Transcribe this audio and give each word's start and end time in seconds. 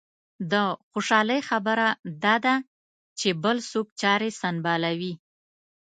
د 0.51 0.53
خوشالۍ 0.91 1.39
خبره 1.49 1.87
دا 2.23 2.35
ده 2.45 2.55
چې 3.19 3.29
بل 3.43 3.57
څوک 3.71 3.87
چارې 4.01 4.29
سنبالوي. 4.41 5.13